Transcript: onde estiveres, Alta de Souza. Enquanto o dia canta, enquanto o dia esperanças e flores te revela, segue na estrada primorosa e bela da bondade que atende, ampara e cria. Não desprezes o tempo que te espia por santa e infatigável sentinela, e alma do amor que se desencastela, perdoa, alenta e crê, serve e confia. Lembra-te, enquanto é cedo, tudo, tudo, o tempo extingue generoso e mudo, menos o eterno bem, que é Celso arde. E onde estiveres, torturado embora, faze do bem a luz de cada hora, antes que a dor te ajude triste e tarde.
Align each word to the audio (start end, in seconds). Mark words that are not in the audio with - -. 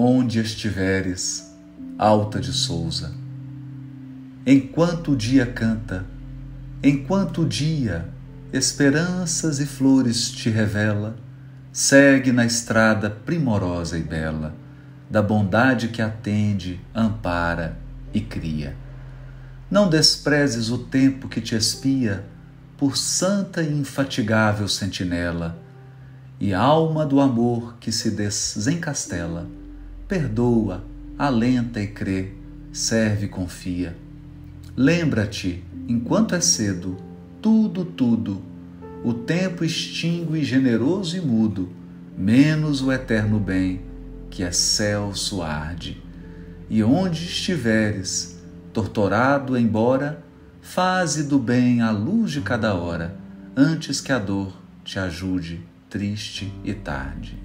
onde 0.00 0.38
estiveres, 0.38 1.52
Alta 1.98 2.38
de 2.38 2.52
Souza. 2.52 3.12
Enquanto 4.46 5.10
o 5.10 5.16
dia 5.16 5.44
canta, 5.44 6.06
enquanto 6.80 7.42
o 7.42 7.48
dia 7.48 8.08
esperanças 8.52 9.58
e 9.58 9.66
flores 9.66 10.30
te 10.30 10.50
revela, 10.50 11.16
segue 11.72 12.30
na 12.30 12.46
estrada 12.46 13.10
primorosa 13.10 13.98
e 13.98 14.02
bela 14.02 14.54
da 15.10 15.20
bondade 15.20 15.88
que 15.88 16.00
atende, 16.00 16.80
ampara 16.94 17.76
e 18.14 18.20
cria. 18.20 18.76
Não 19.68 19.90
desprezes 19.90 20.70
o 20.70 20.78
tempo 20.78 21.28
que 21.28 21.40
te 21.40 21.56
espia 21.56 22.24
por 22.76 22.96
santa 22.96 23.62
e 23.62 23.80
infatigável 23.80 24.68
sentinela, 24.68 25.58
e 26.38 26.54
alma 26.54 27.04
do 27.04 27.20
amor 27.20 27.78
que 27.80 27.90
se 27.90 28.12
desencastela, 28.12 29.48
perdoa, 30.08 30.86
alenta 31.18 31.82
e 31.82 31.86
crê, 31.86 32.30
serve 32.72 33.26
e 33.26 33.28
confia. 33.28 33.94
Lembra-te, 34.74 35.62
enquanto 35.86 36.34
é 36.34 36.40
cedo, 36.40 36.96
tudo, 37.42 37.84
tudo, 37.84 38.42
o 39.04 39.12
tempo 39.12 39.62
extingue 39.62 40.42
generoso 40.42 41.14
e 41.14 41.20
mudo, 41.20 41.68
menos 42.16 42.80
o 42.80 42.90
eterno 42.90 43.38
bem, 43.38 43.82
que 44.30 44.42
é 44.42 44.50
Celso 44.50 45.42
arde. 45.42 46.02
E 46.70 46.82
onde 46.82 47.22
estiveres, 47.24 48.40
torturado 48.72 49.58
embora, 49.58 50.24
faze 50.62 51.24
do 51.24 51.38
bem 51.38 51.82
a 51.82 51.90
luz 51.90 52.30
de 52.32 52.40
cada 52.40 52.72
hora, 52.74 53.14
antes 53.54 54.00
que 54.00 54.10
a 54.10 54.18
dor 54.18 54.56
te 54.82 54.98
ajude 54.98 55.60
triste 55.90 56.50
e 56.64 56.72
tarde. 56.72 57.36